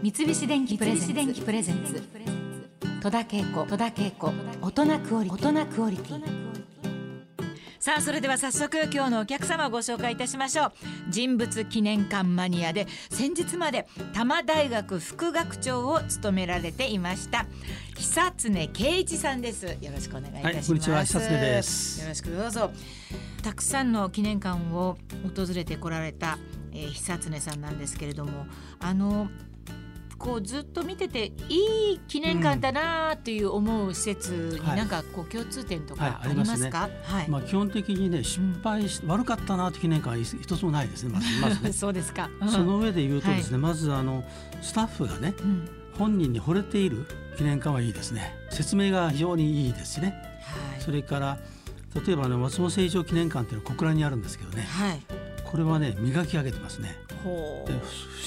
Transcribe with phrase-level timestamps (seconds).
[0.00, 2.00] 三菱電機プレゼンツ。
[3.02, 3.66] 戸田恵子。
[3.66, 4.32] 戸田恵子。
[4.62, 5.48] 大人クオリティ。
[5.48, 6.22] 大人クオリティ。
[7.80, 10.72] さあそれでは早速今日のお客様をご紹介いたしましょう。
[11.08, 17.46] 人物記念館マニアで先日まで多摩大学副学長を務められていました
[17.96, 19.66] 久常圭一さんです。
[19.66, 21.04] よろしくお願いいたします、はい、こんにちは。
[21.04, 22.02] 久常です。
[22.02, 22.70] よろしくどうぞ。
[23.42, 24.96] たくさんの記念館を
[25.34, 26.38] 訪れてこられた、
[26.72, 28.46] えー、久常さんなんですけれども
[28.80, 29.28] あの
[30.18, 41.72] こうずっと見てていい記念館だなっていう思う施設になんかこう共通点とかありますか、はい、まあ基本的にね失敗し、悪かったなって記念館は一つもないですねまず まずね。
[41.72, 44.24] そうですか、その上で言うとですね、まずあの
[44.60, 45.34] スタッフがね、
[45.96, 47.06] 本人に惚れている
[47.36, 48.34] 記念館はいいですね。
[48.50, 51.38] 説明が非常にいいですしね、はい、それから
[52.06, 55.00] 例えばあの松本清張記念館っていうのは小倉にあるんですけどね、はい、
[55.50, 56.94] これはね磨き上げてますね。
[57.22, 57.66] 不思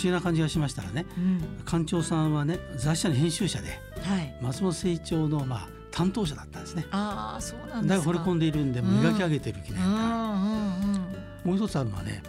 [0.02, 6.88] 議な感じがしましたらね、うん、館長さんはね雑誌社の編集者で、はい、松本清張のまあ担当者だったんですね。
[6.92, 12.24] ああそうなんだから惚れ込んでいるんで磨き上げている記念館、うん、もう一つあるのはね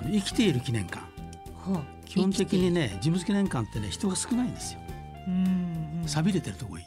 [0.00, 1.04] あの生きている記念館。
[2.04, 4.80] 基本的にね事務記念館ってね人が少ないんですよ。
[6.04, 6.84] 錆びれてるとこいい。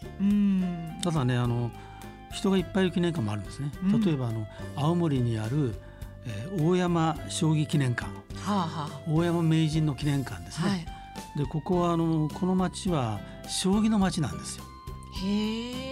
[1.01, 1.71] ただねあの
[2.33, 3.71] 人がいっぱいいる記念館もあるんですね。
[4.05, 5.73] 例えばあの青森にある
[6.25, 8.09] えー、大山将棋記念館、
[8.43, 10.69] はあはあ、大山名人の記念館ですね。
[10.69, 10.85] はい、
[11.37, 14.63] でここはあのこの町は将棋の町なんですよ。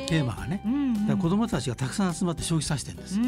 [0.10, 3.26] テーマがね、うんうん、だ子どもたちがたくさん集まって将棋指してるんですよ。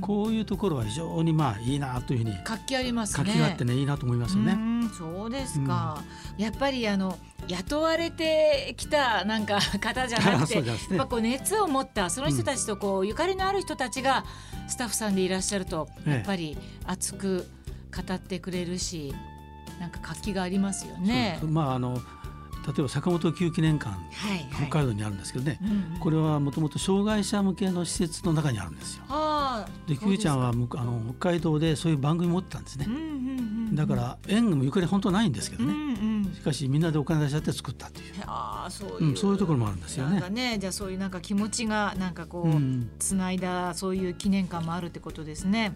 [0.00, 3.24] こういうところは非常にまあいいなというふうに活気ありますね。
[3.24, 4.56] 活気があってねいいなと思いますよね。
[4.96, 6.02] そうですか。
[6.36, 7.18] うん、やっぱりあの
[7.50, 14.24] 雇われてきたなんか 方じゃなくて、ね、やっぱこう熱を持ったその人たちとこう、ゆかりのある人たちが
[14.68, 16.56] スタッフさんでいらっしゃると、やっぱり
[16.86, 17.48] 熱く
[17.94, 19.14] 語ってくれるし、
[19.80, 21.40] なんか活気がありますよね。
[21.42, 22.00] まああの
[22.66, 29.04] 例えば坂本九記念館、はいはい、北海道にあるんですけどね、うんうん、これはもともと障害者向けの施設の中にあるんですよ。
[29.86, 32.86] で九ちゃんはあの北海道でそういう番組持ってたんですね。
[32.88, 33.29] うんうんうん、
[33.72, 38.14] だから縁もゆかり本当ないんですけどね、うんうん、しかしみんなでお金出し合って作ったっていう。
[38.26, 40.28] あそういう、うん、そういうところもあるんですよね。
[40.30, 45.74] ねじゃあそういうなんか気持ちがなんかこう、うん、つないだそういう記念館もあるってことですね。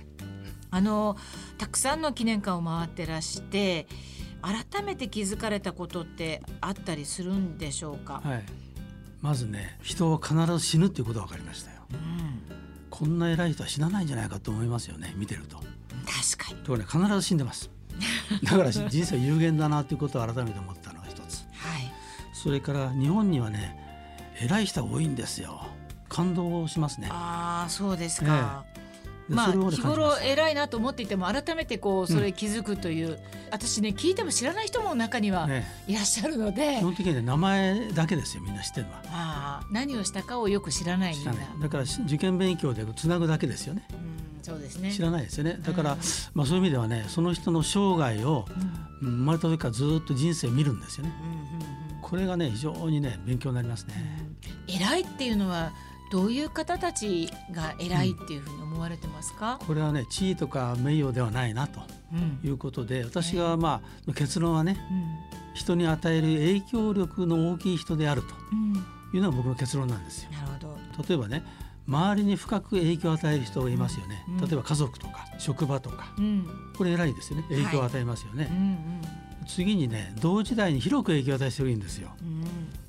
[0.70, 1.16] あの
[1.56, 3.86] たくさんの記念館を回ってらして
[4.42, 8.44] 改めて気づかれたことってあったりするんでしょうか、はい、
[9.20, 12.42] まずね人は必ず死ぬっていうことが分かりましたよ、うん、
[12.90, 15.58] こんな偉い人は死なないんじゃないかと思いますよね見てると。
[15.58, 16.60] 確かに。
[16.62, 17.70] ところね必ず死んでます
[18.44, 21.92] だから人生有限だなということを改めて思ったのが一つ、はい、
[22.32, 23.76] それから日本にはね
[24.40, 25.66] 偉い人が多いんですよ。
[26.08, 27.08] 感動しますね。
[27.10, 29.34] ああそうですか、ええ。
[29.34, 33.18] まあ日頃偉いなと思っていても改めてこうそれ気づくという、うん、
[33.50, 35.48] 私ね聞いても知らない人も中には
[35.86, 39.02] いらっしゃるので、ね、基本的に、ね、名前だけですよみんな知ってるのは。
[39.10, 41.32] あ何をしたかをよく知らないみんな。
[41.62, 44.13] だから受験勉強でつなぐだけですよね、うん、
[44.44, 44.92] そうですね。
[44.92, 45.58] 知らないですよね。
[45.62, 45.98] だから、うん、
[46.34, 48.44] まあ、そういう意味ではねその人の生涯を、
[49.00, 51.12] 生まれた時からずっと人生を見るんですよね、
[52.02, 53.94] これがね非常にね勉強になりますね、
[54.68, 55.72] 偉いっていうのは
[56.12, 61.80] どういう方たちが偉いっていうふうに思われてますか、これはね地位とか名誉ではないなと
[62.44, 68.28] いうことで、うん、私がまあ結論はね、うん、人に与える影響力の大きい人であると
[69.16, 70.30] いうのが僕の結論なんですよ。
[70.32, 71.04] なるほど。
[71.08, 71.42] 例えばね
[71.86, 76.14] 周りに深く影響を与える人がいますよね、うん、例えば家族とか職場とか、
[76.78, 77.44] これ偉いですよね。
[77.50, 78.44] 影響を与えますよね。
[78.44, 79.24] はいうんうん。
[79.46, 82.08] 次にね同時代に広く影響を与えてるんですよ、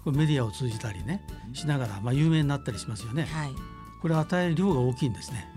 [0.05, 1.21] うん、メディアを通じたりね
[1.53, 3.51] しながら、まあ、有名になったりしますよね、はい、
[4.01, 5.51] これ与える量が大きいんですね、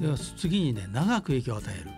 [0.00, 0.08] で
[0.38, 1.90] 次にね長く影響を与える、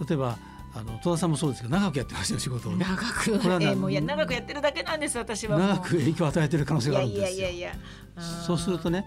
[0.00, 0.36] うん、例えば
[0.74, 3.38] あの戸田さんもそうですけど長くやってますよ仕事長く。
[3.40, 7.74] これは、えー、もういや長くやってるだけなんです私は長く影響を与えてる可能性があるんですよいやいやい
[8.16, 8.22] や。
[8.46, 9.04] そうするとね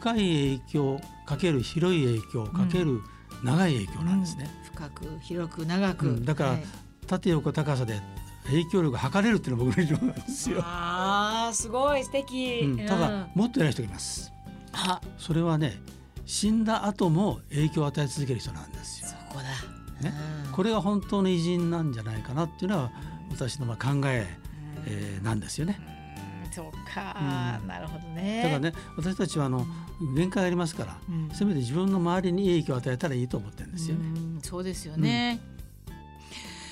[0.00, 3.00] 深い影響かける広い影響かける
[3.42, 6.64] 長い影響なんですね、うん、深く広く長く、うん、だから、はい。
[7.06, 8.00] 縦横高さで
[8.46, 10.60] 影響力が測れるっていうのが僕の理論なんですよ。
[10.62, 14.32] ああすごい素敵、うん、ただ、もっと偉い人がいます。
[15.18, 15.80] それはね
[16.26, 19.08] 死んだ後も影響を与え続ける人なんですよ。
[19.08, 19.44] そこだ。
[20.02, 20.12] ね、
[20.54, 22.92] これが本当の偉人なんじゃないかなっていうのは
[23.30, 24.26] 私のまあ考え
[24.86, 25.80] えー、なんですよね。
[26.52, 27.16] そうか、
[27.60, 28.42] うん、なるほどね。
[28.44, 29.66] だからね私たちはあの
[30.14, 34.04] 限界ありますから、うん、せめて自分の周りに影響を与えたらいいと思ってるんですよね。
[34.40, 35.40] うそうですよね。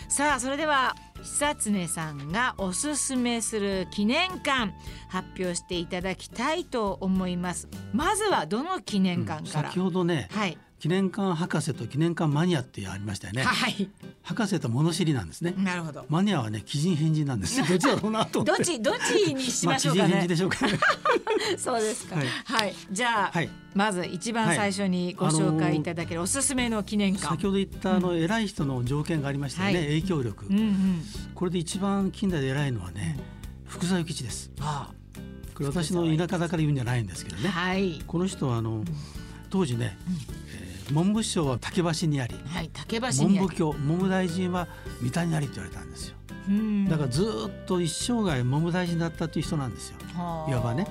[0.09, 4.75] さあそれでは久常さんがおすすめする記念館
[5.09, 7.67] 発表していただきたいと思います。
[7.93, 13.45] まずはどの記念館から、うん、先ほどね、はい、記念館博士と記念館マニアってありましたよね。
[13.45, 13.89] はい。
[14.25, 15.55] 博士と物知りなんですね。
[15.57, 16.05] なるほど。
[16.09, 17.59] マニアはね、奇人変人なんです。
[17.63, 20.09] どっちだろうなとどっち、どっちにしましょうかね。
[20.11, 20.77] まあ、変人でしょうか、ね、
[21.57, 22.17] そうですか。
[22.17, 22.27] はい。
[22.27, 27.29] はい、じゃあ、はい、まず一番最初にご紹介いただけるおすすめの記念館。
[27.29, 29.79] 先ほど言ったあの、偉い人の条件がありましたよね。
[29.79, 31.03] はい、影響力、うんうん。
[31.37, 33.21] これで一番近代で偉いのはね、
[33.67, 34.51] 福沢諭吉です。
[34.59, 34.95] ああ。
[35.55, 37.51] これ私の田舎だから言うんじゃないんですけどね。
[37.51, 38.03] はい。
[38.05, 38.85] この人はあの、
[39.49, 39.97] 当時ね。
[40.09, 40.42] うん
[40.93, 44.69] 文部省は竹橋にあり、はい、竹橋文部教文部大臣は
[45.01, 46.17] 三田にありって言われたんですよ。
[46.89, 49.97] だからずっと一生涯文部大臣だったという人なんですよ。
[50.49, 50.87] いわばね。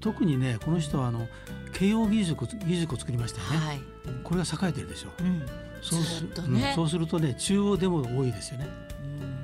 [0.00, 1.26] 特にねこの人はあの
[1.72, 3.66] 慶応義塾義塾を作りましたよね。
[3.66, 3.80] はい、
[4.22, 5.08] これが栄えてるでしょ。
[5.20, 5.42] うん、
[5.82, 8.68] そうするとね、うん、そうするとね中央でも多いですよね。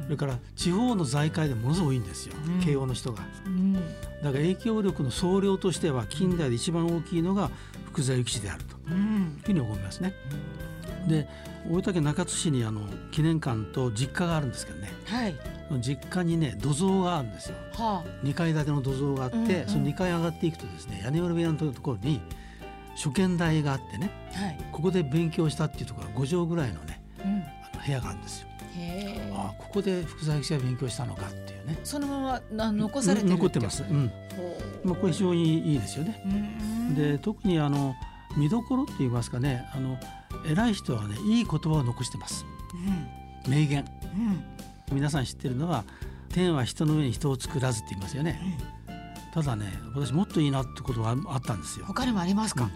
[0.05, 3.85] それから地方の財界でものすごい多いんですよ、うん、慶応の人が、うん、だか
[4.25, 7.51] ら影響力の総量としては近代で一番大きいのが
[7.87, 8.77] 福沢諭吉であると。
[8.91, 10.15] いうふうに思いますね。
[11.07, 11.29] で
[11.69, 15.35] 大分県中津市にあの記念館と実家があるんですけどね、はい、
[15.81, 19.45] 実家にね土蔵があるんですよ、はあ、2階建ての土蔵があって、うん。
[19.45, 22.21] うん、その2階上がっていくとですね屋根裏部屋のところに
[22.95, 28.49] 書見台があってね、はい、ここで勉強したっていうところが5畳ぐらいのね、うん、あの部屋があるんですよ。
[29.51, 31.79] あここで福沢諭吉が勉強したのかっていうね。
[31.85, 34.11] そのまま残されて残ってます、うん。
[34.85, 36.23] まあ、これ非常にいいですよね。
[36.97, 37.95] で特にあの
[38.37, 39.69] 見どころって言いますかね。
[39.75, 39.99] あの
[40.47, 42.47] 偉い人はねいい言葉を残してます、
[43.45, 43.85] うん、名言、
[44.91, 45.85] うん、皆さん知ってるのは
[46.31, 48.41] 天は人の上に人を作らずって言いますよね、
[48.89, 51.85] うん、ただね私もっといいなってことがあったんですよ。
[51.85, 52.71] 他にもありますか、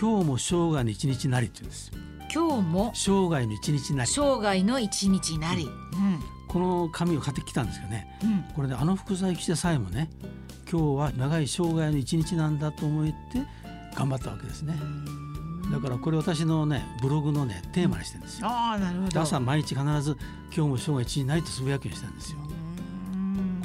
[0.00, 1.92] 今日も生涯の一日なりって言うんです
[2.32, 4.10] 今日も生涯の一日なり。
[4.10, 5.68] 生涯の一日なり、
[6.46, 8.06] この紙を買ってきたんですけどね、
[8.54, 10.08] これで、ね、あの福沢諭吉でさえもね
[10.70, 13.12] 今日は長い生涯の一日なんだと思って
[13.96, 14.74] 頑張ったわけですね。
[15.72, 18.48] だからこれ私のねブログのねテーマにしてるんですよ。
[18.48, 19.20] あなるほど。
[19.20, 20.16] 朝毎日必ず
[20.54, 22.38] 今日も生涯一日ないとつぶやくようにしてるんですよ。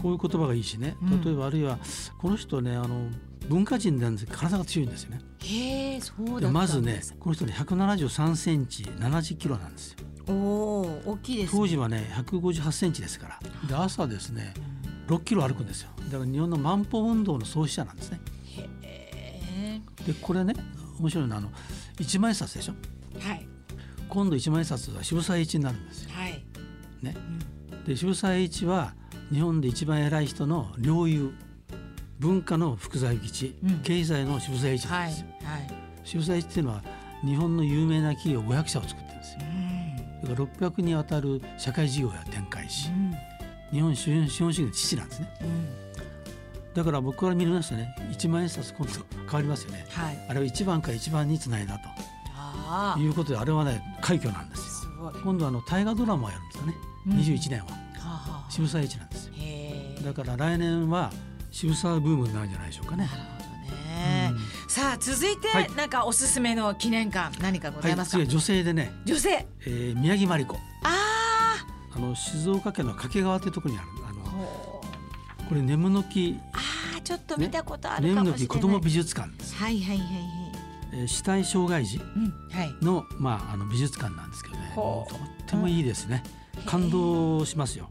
[0.01, 0.97] こういう言葉がいいしね。
[1.23, 1.77] 例えばあるいは
[2.17, 3.09] この人ねあの
[3.49, 5.21] 文化人なんです体が強いんですよね。
[5.39, 9.97] へえそうだまずねこの人ね173センチ70キロなんですよ。
[10.27, 13.39] おお大きいです、ね、当時はね158センチですから。
[13.67, 14.53] で朝ですね
[15.07, 15.89] 6キロ歩くんですよ。
[16.11, 18.19] だから日本の万歩運動の創始者なんですね。
[20.05, 20.53] でこれね
[20.99, 21.51] 面白いのはあの
[21.99, 22.73] 一万円札でしょ？
[23.19, 23.47] はい。
[24.09, 26.11] 今度一万円札は渋沢栄一になるんですよ。
[26.13, 26.43] はい。
[27.01, 27.15] ね。
[27.71, 28.93] うん、で渋沢栄一は
[29.31, 31.33] 日本で一番偉い人の領有
[32.19, 35.19] 文化の福沢諭吉、うん、経済の渋沢栄一なんです。
[35.21, 35.27] よ。
[35.43, 35.61] はい。
[35.61, 35.73] はい、
[36.03, 36.81] 渋沢栄一っていうのは
[37.23, 39.39] 日本の有名な企業500社を作ってるんですよ。
[40.23, 43.15] うん、だから600にわたる社会事業を展開し、うん、
[43.71, 45.29] 日本資本主義の父なんですね。
[45.41, 46.73] うん。
[46.73, 47.95] だから僕から見ますとね。
[48.11, 52.05] 1万円札今度変わりますよね、はい、あれは1番から1番につないだと。
[52.99, 55.13] いうことであれはね快挙なんですよ。
[55.23, 56.73] 今度あの大河ドラマをやるんですかね、
[57.07, 59.33] うん、21年は、はあ、渋沢栄一なんですよ。
[60.03, 61.11] だから来年は
[61.55, 63.05] 渋沢ブームになるんじゃないでしょうかね。
[63.05, 68.91] ね、うん、さあ続いて、はい、なんかおすすめの記念館何かございますか、はい、女性でね。
[69.05, 70.57] 女性、えー、宮城真理子。
[70.83, 71.65] あ
[71.95, 73.87] あの静岡県の掛川というところにある。
[74.05, 74.81] あの
[75.47, 76.37] これ眠の木。
[76.51, 79.29] あちょっと見たことあるかもしれない、ね、眠の木子ども美術館。
[79.29, 80.25] はいはいはいはい
[80.91, 82.75] えー、死体障害児のうんはい、
[83.17, 84.73] まあ、あの美術館なんですけどね。
[84.75, 85.07] と
[85.45, 86.21] ってもいいですね。
[86.65, 87.89] 感動しますよ。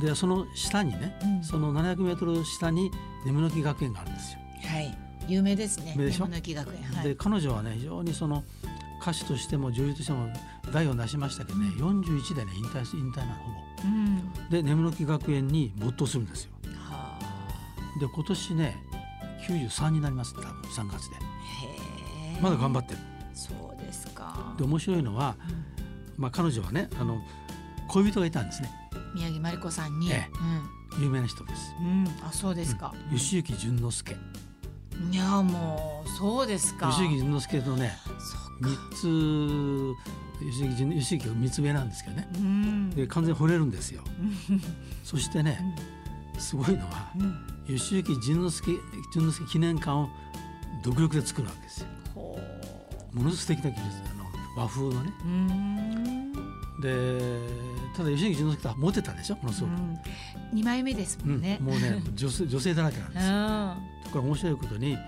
[0.00, 2.90] でその下にね、うん、その700メートル下に
[3.24, 4.38] 眠の木学園があるんですよ。
[4.66, 5.94] はい有名ですね。
[5.96, 6.26] でしょ？
[6.26, 6.54] 学園。
[6.54, 8.44] はい、で彼女はね非常にその
[9.00, 10.28] 歌手としても女優としても
[10.72, 13.56] 代を成しましたけどね、うん、41でね引退引退なほぼ。
[13.84, 16.50] うん、で眠の木学園に没頭するんですよ。
[16.76, 18.76] はあ、で今年ね
[19.48, 21.16] 93になります多分3月で。
[22.42, 22.98] まだ頑張ってる。
[23.32, 24.54] そうですか。
[24.58, 25.36] で面白いのは、
[26.18, 27.22] うん、まあ彼女はねあの
[27.88, 28.70] 恋人がいたんですね。
[29.14, 30.28] 宮城真理子さんに、え
[30.98, 31.74] え、有名な人です。
[31.80, 32.92] うん、あそうですか。
[33.12, 34.16] 吉行淳之介。
[35.10, 36.90] いやもうそうですか。
[36.90, 37.96] 吉行淳之介のね
[38.60, 39.94] 三つ
[40.40, 42.28] 吉行吉行が三つ上なんですけどね。
[42.94, 44.02] で完全に惚れるんですよ。
[45.04, 45.58] そしてね、
[46.38, 47.12] すごいのは、
[47.66, 48.72] 吉行淳之介
[49.12, 50.08] 淳之介記念館を
[50.82, 51.88] 独力で作るわけですよ。
[53.12, 56.13] ものすごく素敵な技術あの和風のね。
[56.84, 57.40] で
[57.96, 59.72] ただ吉行淳之介はモテたでしょものすごく、
[60.52, 64.10] 二、枚目ですもんね、もうね女性 女性だらけなんですよ。
[64.12, 64.98] これ面白いことに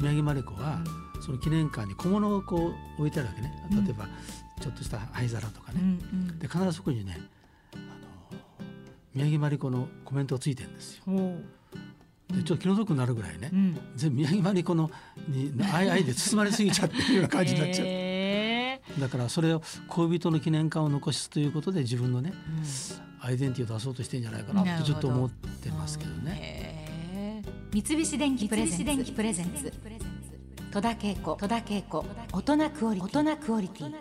[0.00, 0.82] 宮城真理子は、
[1.20, 3.52] その記念館に小物をこう置いてあるわけね。
[3.70, 4.08] 例えば、
[4.60, 5.80] ちょっとした灰皿とかね、
[6.38, 7.18] で必ずそこにね
[7.74, 8.40] あの
[9.14, 11.04] 宮城真理子のコメントがついてるんですよ。
[12.28, 14.90] でちょっと気の毒になるぐらいね、うん、全部宮城まりこの
[15.28, 17.86] に愛愛で包まれすぎちゃってるような感じになっちゃう。
[17.86, 18.05] えー、
[18.98, 22.32] だからそれを恋人の記念館を残すということで自分のね、
[23.22, 27.44] うん、アイデンティティを出そうとしてんじゃないかなってちょっと思ってますけどね。
[27.72, 29.72] 三菱電機プレゼンツ。
[30.72, 31.36] 戸田恵子。
[32.32, 33.94] 大人クオリティ